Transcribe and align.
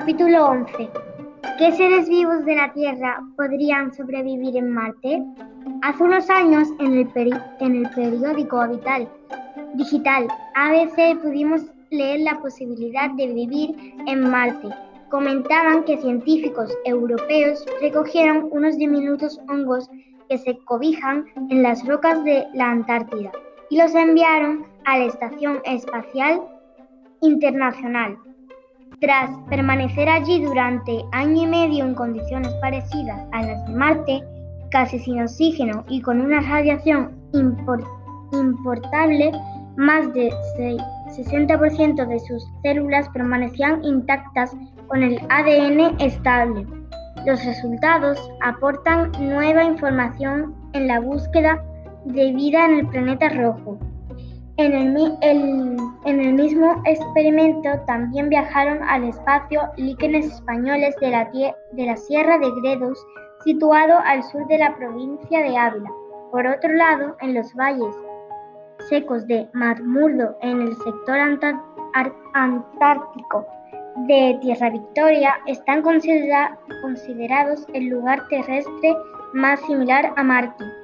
Capítulo 0.00 0.46
11. 0.46 0.88
¿Qué 1.58 1.72
seres 1.72 2.08
vivos 2.08 2.42
de 2.46 2.56
la 2.56 2.72
Tierra 2.72 3.22
podrían 3.36 3.92
sobrevivir 3.92 4.56
en 4.56 4.70
Marte? 4.70 5.22
Hace 5.82 6.02
unos 6.02 6.30
años, 6.30 6.68
en 6.78 6.94
el, 6.94 7.42
en 7.60 7.76
el 7.76 7.90
periódico 7.90 8.62
Habital 8.62 9.06
Digital 9.74 10.26
ABC 10.54 11.20
pudimos 11.20 11.66
leer 11.90 12.20
la 12.20 12.40
posibilidad 12.40 13.10
de 13.10 13.26
vivir 13.26 13.94
en 14.06 14.30
Marte. 14.30 14.70
Comentaban 15.10 15.84
que 15.84 15.98
científicos 15.98 16.74
europeos 16.86 17.66
recogieron 17.82 18.48
unos 18.52 18.78
diminutos 18.78 19.38
hongos 19.50 19.86
que 20.30 20.38
se 20.38 20.56
cobijan 20.64 21.26
en 21.50 21.62
las 21.62 21.86
rocas 21.86 22.24
de 22.24 22.46
la 22.54 22.70
Antártida 22.70 23.32
y 23.68 23.76
los 23.76 23.94
enviaron 23.94 24.64
a 24.86 24.96
la 24.96 25.04
Estación 25.04 25.60
Espacial 25.66 26.40
Internacional. 27.20 28.16
Tras 28.98 29.30
permanecer 29.48 30.08
allí 30.08 30.42
durante 30.42 31.04
año 31.12 31.44
y 31.44 31.46
medio 31.46 31.84
en 31.84 31.94
condiciones 31.94 32.52
parecidas 32.60 33.26
a 33.32 33.42
las 33.42 33.66
de 33.66 33.74
Marte, 33.74 34.22
casi 34.70 34.98
sin 34.98 35.22
oxígeno 35.22 35.84
y 35.88 36.02
con 36.02 36.20
una 36.20 36.40
radiación 36.40 37.16
importable, 38.32 39.32
más 39.76 40.12
de 40.12 40.30
60% 41.16 42.06
de 42.06 42.18
sus 42.20 42.46
células 42.62 43.08
permanecían 43.10 43.82
intactas 43.84 44.54
con 44.88 45.02
el 45.02 45.18
ADN 45.30 46.00
estable. 46.00 46.66
Los 47.26 47.44
resultados 47.44 48.18
aportan 48.42 49.12
nueva 49.18 49.64
información 49.64 50.54
en 50.72 50.88
la 50.88 51.00
búsqueda 51.00 51.62
de 52.04 52.32
vida 52.32 52.66
en 52.66 52.80
el 52.80 52.86
planeta 52.88 53.28
rojo. 53.30 53.78
En 54.62 54.74
el, 54.74 56.34
mismo 56.34 56.82
experimento 56.84 57.70
también 57.86 58.28
viajaron 58.28 58.82
al 58.82 59.04
espacio 59.04 59.62
líquenes 59.78 60.26
españoles 60.26 60.94
de 61.00 61.08
la, 61.86 61.96
Sierra 61.96 62.36
de 62.38 62.50
Gredos, 62.60 63.02
situado 63.42 63.98
al 64.04 64.22
sur 64.22 64.46
de 64.48 64.58
la 64.58 64.76
provincia 64.76 65.40
de 65.40 65.56
Ávila. 65.56 65.90
Por 66.30 66.46
otro 66.46 66.74
lado, 66.74 67.16
en 67.22 67.32
los 67.32 67.54
valles 67.54 67.96
secos 68.90 69.26
de 69.26 69.48
Marmurdo, 69.54 70.36
en 70.42 70.60
el 70.60 70.76
sector 70.76 71.18
antártico 72.34 73.46
de 74.08 74.38
Tierra 74.42 74.68
Victoria, 74.68 75.40
están 75.46 75.80
considerados 75.80 77.66
el 77.72 77.86
lugar 77.86 78.28
terrestre 78.28 78.94
más 79.32 79.58
similar 79.60 80.12
a 80.16 80.22
Marte. 80.22 80.79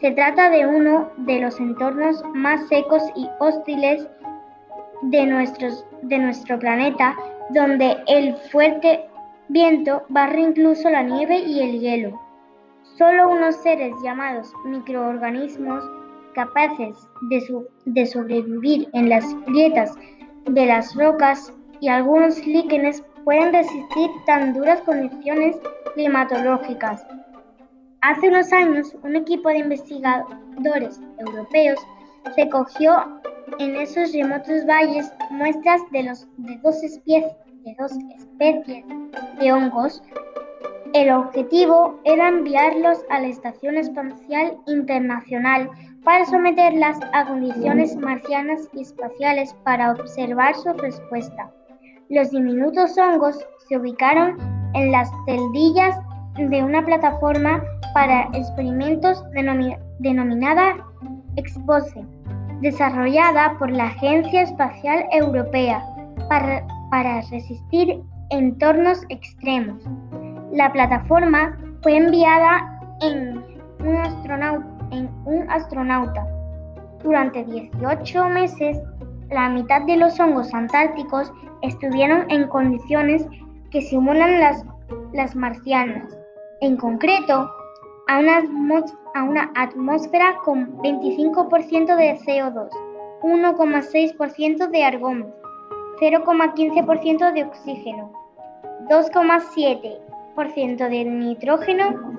Se 0.00 0.12
trata 0.12 0.48
de 0.50 0.64
uno 0.64 1.10
de 1.16 1.40
los 1.40 1.58
entornos 1.58 2.22
más 2.32 2.68
secos 2.68 3.02
y 3.16 3.28
hostiles 3.40 4.06
de, 5.02 5.26
nuestro 5.26 6.58
planeta, 6.60 7.16
donde 7.50 7.96
el 8.06 8.36
fuerte 8.52 9.04
viento 9.48 10.04
barre 10.08 10.40
incluso 10.40 10.88
la 10.88 11.02
nieve 11.02 11.38
y 11.40 11.60
el 11.60 11.80
hielo. 11.80 12.20
Solo 12.96 13.28
unos 13.28 13.56
seres 13.56 13.92
llamados 14.04 14.52
microorganismos 14.66 15.82
capaces 16.34 16.96
de, 17.30 17.64
de, 17.86 18.06
sobrevivir 18.06 18.88
en 18.92 19.08
las 19.08 19.24
grietas 19.46 19.96
de 20.46 20.66
las 20.66 20.94
rocas 20.94 21.52
y 21.80 21.88
algunos 21.88 22.46
líquenes 22.46 23.02
pueden 23.24 23.52
resistir 23.52 24.10
tan 24.26 24.54
duras 24.54 24.80
condiciones 24.82 25.56
climatológicas. 25.94 27.04
Hace 28.00 28.28
unos 28.28 28.52
años, 28.52 28.94
un 29.02 29.16
equipo 29.16 29.48
de 29.48 29.58
investigadores 29.58 31.00
europeos 31.18 31.78
recogió 32.36 33.20
en 33.58 33.74
esos 33.74 34.12
remotos 34.12 34.64
valles 34.66 35.12
muestras 35.30 35.80
de, 35.90 36.04
dos, 36.62 36.82
especies, 36.84 37.24
de 37.64 37.76
dos 37.76 37.92
especies 38.16 38.84
de 39.40 39.52
hongos. 39.52 40.00
El 40.94 41.10
objetivo 41.10 41.98
era 42.04 42.28
enviarlos 42.28 42.98
a 43.10 43.18
la 43.18 43.26
Estación 43.26 43.76
Espacial 43.76 44.56
Internacional 44.68 45.68
para 46.04 46.24
someterlas 46.26 46.98
a 47.12 47.26
condiciones 47.26 47.96
marcianas 47.96 48.68
y 48.74 48.82
espaciales 48.82 49.54
para 49.64 49.90
observar 49.90 50.54
su 50.54 50.72
respuesta. 50.74 51.50
Los 52.10 52.30
diminutos 52.30 52.96
hongos 52.96 53.44
se 53.68 53.76
ubicaron 53.76 54.38
en 54.74 54.92
las 54.92 55.10
celdillas 55.26 55.96
de 56.36 56.62
una 56.62 56.84
plataforma 56.84 57.60
para 57.94 58.28
experimentos 58.34 59.24
denominada 59.98 60.76
Expose, 61.36 62.04
desarrollada 62.62 63.56
por 63.58 63.70
la 63.70 63.84
Agencia 63.84 64.42
Espacial 64.42 65.06
Europea 65.12 65.84
para, 66.28 66.66
para 66.90 67.20
resistir 67.30 68.02
entornos 68.30 69.02
extremos. 69.08 69.80
La 70.52 70.72
plataforma 70.72 71.56
fue 71.82 71.96
enviada 71.96 72.80
en 73.02 73.44
un, 73.84 73.96
astronauta, 73.96 74.66
en 74.90 75.08
un 75.26 75.48
astronauta. 75.50 76.26
Durante 77.04 77.44
18 77.44 78.28
meses, 78.30 78.76
la 79.30 79.48
mitad 79.48 79.82
de 79.82 79.96
los 79.96 80.18
hongos 80.18 80.52
antárticos 80.52 81.32
estuvieron 81.62 82.28
en 82.30 82.48
condiciones 82.48 83.24
que 83.70 83.80
simulan 83.82 84.40
las, 84.40 84.64
las 85.12 85.36
marcianas. 85.36 86.18
En 86.60 86.76
concreto, 86.76 87.48
a 88.08 88.18
una, 89.22 89.52
atmósfera 89.54 90.36
con 90.44 90.76
25% 90.78 91.96
de 91.96 92.18
CO2, 92.24 92.68
1,6% 93.20 94.70
de 94.70 94.84
argón, 94.84 95.32
0,15% 96.00 97.32
de 97.32 97.44
oxígeno, 97.44 98.10
2,7% 98.88 100.88
de 100.88 101.04
nitrógeno. 101.04 102.16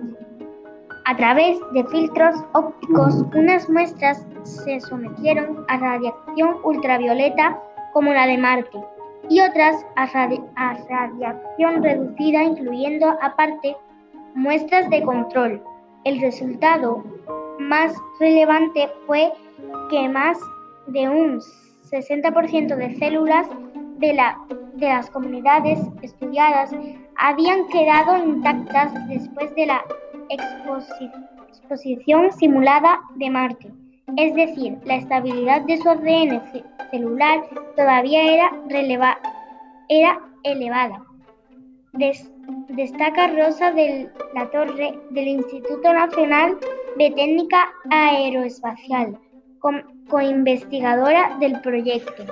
A 1.06 1.16
través 1.16 1.58
de 1.74 1.84
filtros 1.86 2.36
ópticos, 2.54 3.26
unas 3.34 3.68
muestras 3.68 4.24
se 4.44 4.80
sometieron 4.82 5.66
a 5.70 5.78
radiación 5.78 6.58
ultravioleta 6.64 7.60
como 7.94 8.14
la 8.14 8.28
de 8.28 8.38
Marte 8.38 8.78
y 9.28 9.42
otras 9.42 9.84
a 9.96 10.06
radiación 10.06 11.82
reducida, 11.82 12.44
incluyendo 12.44 13.18
aparte 13.22 13.76
muestras 14.36 14.88
de 14.92 15.02
control. 15.02 15.64
El 16.06 16.22
resultado 16.22 17.04
más 17.60 17.94
relevante 18.20 18.90
fue 19.06 19.32
que 19.90 20.08
más 20.08 20.38
de 20.88 21.10
un 21.10 21.42
60% 21.92 22.76
de 22.76 22.96
células 22.96 23.48
de, 23.98 24.14
la, 24.14 24.38
de 24.76 24.88
las 24.88 25.10
comunidades 25.10 25.80
estudiadas 26.02 26.72
habían 27.18 27.68
quedado 27.68 28.18
intactas 28.18 28.94
después 29.08 29.54
de 29.56 29.66
la 29.66 29.84
exposición 30.30 32.32
simulada 32.32 33.02
de 33.16 33.30
Marte. 33.30 33.74
Es 34.18 34.34
decir, 34.36 34.78
la 34.86 34.96
estabilidad 34.96 35.62
de 35.62 35.78
su 35.78 35.90
ADN 35.90 36.42
celular 36.92 37.44
todavía 37.76 38.34
era, 38.34 38.52
era 39.90 40.20
elevada 40.44 41.04
destaca 42.70 43.28
Rosa 43.28 43.72
de 43.72 44.10
la 44.34 44.50
Torre 44.52 44.98
del 45.12 45.28
Instituto 45.28 45.92
Nacional 45.92 46.58
de 46.98 47.12
Técnica 47.12 47.58
Aeroespacial, 47.90 49.18
coinvestigadora 50.10 51.38
del 51.40 51.60
proyecto. 51.62 52.26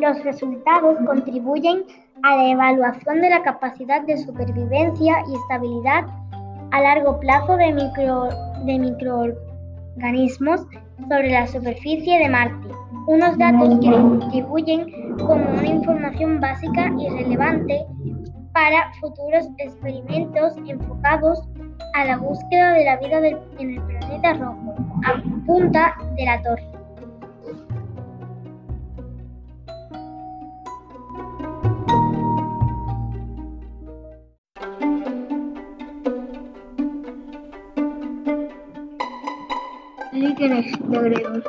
Los 0.00 0.22
resultados 0.24 0.96
contribuyen 1.06 1.84
a 2.22 2.36
la 2.36 2.50
evaluación 2.50 3.20
de 3.20 3.30
la 3.30 3.42
capacidad 3.42 4.02
de 4.02 4.16
supervivencia 4.16 5.24
y 5.28 5.34
estabilidad 5.34 6.06
a 6.70 6.80
largo 6.80 7.18
plazo 7.20 7.56
de, 7.56 7.72
micro, 7.72 8.28
de 8.64 8.78
microorganismos 8.78 10.66
sobre 11.08 11.30
la 11.30 11.46
superficie 11.46 12.18
de 12.18 12.28
Marte 12.28 12.68
unos 13.06 13.36
datos 13.36 13.80
que 13.80 13.90
contribuyen 13.90 15.16
como 15.18 15.50
una 15.50 15.66
información 15.66 16.40
básica 16.40 16.92
y 16.98 17.08
relevante 17.08 17.84
para 18.52 18.92
futuros 19.00 19.48
experimentos 19.58 20.54
enfocados 20.66 21.40
a 21.94 22.04
la 22.04 22.18
búsqueda 22.18 22.72
de 22.72 22.84
la 22.84 22.96
vida 22.98 23.18
en 23.58 23.70
el 23.70 23.82
planeta 23.82 24.34
rojo, 24.34 24.74
a 25.04 25.22
punta 25.46 25.96
de 26.16 26.24
la 26.24 26.42
torre. 26.42 26.68
Líquenes 40.12 40.72
de 40.88 41.42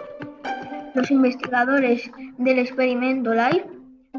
los 0.94 1.12
investigadores 1.12 2.10
del 2.38 2.60
experimento 2.60 3.34
LIFE, 3.34 3.68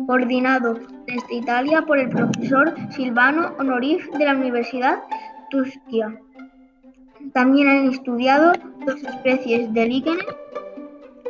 coordinado 0.06 0.78
desde 1.14 1.34
Italia 1.34 1.82
por 1.82 1.98
el 1.98 2.08
profesor 2.08 2.74
Silvano 2.90 3.54
Honorif 3.58 4.10
de 4.18 4.24
la 4.24 4.34
Universidad 4.34 4.98
Tuscia. 5.50 6.18
También 7.32 7.68
han 7.68 7.90
estudiado 7.90 8.52
dos 8.84 9.02
especies 9.02 9.72
de 9.72 9.86
líquenes 9.86 10.26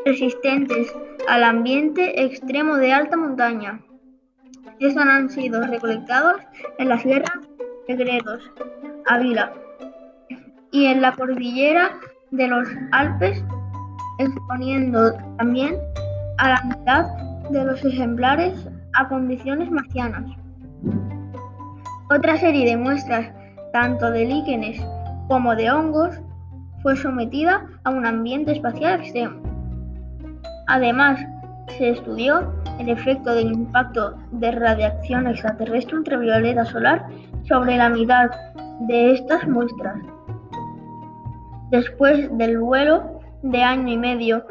resistentes 0.06 0.94
al 1.28 1.44
ambiente 1.44 2.24
extremo 2.24 2.76
de 2.76 2.92
alta 2.92 3.16
montaña. 3.16 3.80
Estos 4.80 5.04
han 5.04 5.28
sido 5.28 5.62
recolectados 5.66 6.40
en 6.78 6.88
la 6.88 6.98
Sierra 6.98 7.32
de 7.86 7.96
Gredos, 7.96 8.50
Ávila, 9.06 9.52
y 10.72 10.86
en 10.86 11.02
la 11.02 11.12
cordillera 11.12 11.90
de 12.30 12.48
los 12.48 12.68
Alpes, 12.92 13.44
exponiendo 14.18 15.12
también 15.36 15.76
a 16.38 16.48
la 16.48 16.62
mitad 16.64 17.06
de 17.50 17.64
los 17.64 17.84
ejemplares 17.84 18.66
a 18.94 19.08
condiciones 19.08 19.70
marcianas. 19.70 20.24
Otra 22.10 22.36
serie 22.36 22.66
de 22.66 22.76
muestras, 22.76 23.32
tanto 23.72 24.10
de 24.10 24.26
líquenes 24.26 24.80
como 25.28 25.54
de 25.54 25.70
hongos, 25.70 26.20
fue 26.82 26.96
sometida 26.96 27.66
a 27.84 27.90
un 27.90 28.04
ambiente 28.04 28.52
espacial 28.52 29.00
extremo. 29.00 29.42
Además, 30.66 31.18
se 31.78 31.90
estudió 31.90 32.52
el 32.78 32.88
efecto 32.88 33.34
del 33.34 33.52
impacto 33.52 34.16
de 34.32 34.50
radiación 34.52 35.26
extraterrestre 35.26 35.96
ultravioleta 35.96 36.64
solar 36.64 37.06
sobre 37.48 37.76
la 37.76 37.88
mitad 37.88 38.30
de 38.80 39.12
estas 39.12 39.46
muestras. 39.48 39.96
Después 41.70 42.36
del 42.36 42.58
vuelo 42.58 43.20
de 43.42 43.62
año 43.62 43.92
y 43.92 43.96
medio 43.96 44.44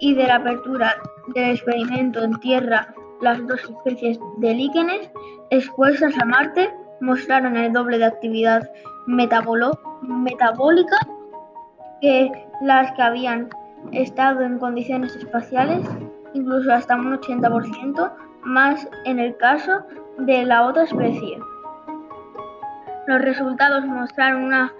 y 0.00 0.14
de 0.14 0.26
la 0.26 0.36
apertura 0.36 0.94
del 1.34 1.52
experimento 1.52 2.22
en 2.22 2.34
Tierra, 2.40 2.94
las 3.24 3.44
dos 3.46 3.60
especies 3.64 4.18
de 4.36 4.54
líquenes 4.54 5.10
expuestas 5.50 6.14
a 6.20 6.24
Marte 6.24 6.72
mostraron 7.00 7.56
el 7.56 7.72
doble 7.72 7.98
de 7.98 8.04
actividad 8.04 8.70
metabólica 9.06 10.96
que 12.00 12.30
las 12.60 12.92
que 12.92 13.02
habían 13.02 13.48
estado 13.92 14.42
en 14.42 14.58
condiciones 14.58 15.16
espaciales, 15.16 15.86
incluso 16.34 16.72
hasta 16.72 16.96
un 16.96 17.18
80% 17.18 18.12
más 18.44 18.88
en 19.04 19.18
el 19.18 19.36
caso 19.38 19.84
de 20.18 20.44
la 20.44 20.66
otra 20.66 20.84
especie. 20.84 21.38
Los 23.06 23.22
resultados 23.22 23.84
mostraron 23.86 24.44
una 24.44 24.72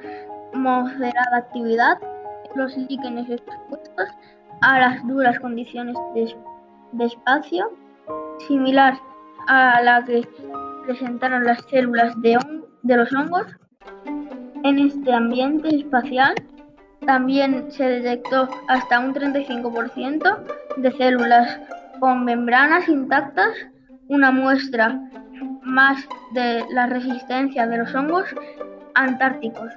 moderada 0.52 1.36
actividad 1.36 1.98
en 2.02 2.60
los 2.60 2.76
líquenes 2.76 3.28
expuestos 3.28 4.08
a 4.60 4.78
las 4.78 5.06
duras 5.06 5.38
condiciones 5.40 5.96
de, 6.14 7.04
espacio, 7.04 7.70
similar 8.46 8.98
a 9.46 9.80
la 9.82 10.04
que 10.04 10.26
presentaron 10.86 11.44
las 11.44 11.62
células 11.70 12.20
de, 12.20 12.38
de 12.82 12.96
los 12.96 13.12
hongos. 13.12 13.46
En 14.62 14.78
este 14.78 15.12
ambiente 15.12 15.68
espacial 15.74 16.34
también 17.06 17.70
se 17.70 17.84
detectó 17.84 18.48
hasta 18.68 18.98
un 19.00 19.14
35% 19.14 20.38
de 20.76 20.92
células 20.92 21.60
con 22.00 22.24
membranas 22.24 22.88
intactas, 22.88 23.54
una 24.08 24.30
muestra 24.30 25.00
más 25.62 26.06
de 26.32 26.64
la 26.70 26.86
resistencia 26.86 27.66
de 27.66 27.78
los 27.78 27.94
hongos 27.94 28.24
antárticos. 28.94 29.70